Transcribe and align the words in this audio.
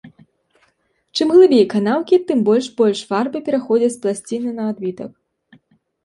Чым 1.17 1.27
глыбей 1.33 1.59
канаўкі, 1.73 2.15
тым 2.31 2.39
больш 2.47 2.69
больш 2.81 2.99
фарбы 3.09 3.37
пераходзіць 3.49 3.91
з 3.97 4.01
пласціны 4.07 4.55
на 4.61 4.67
адбітак. 4.73 5.11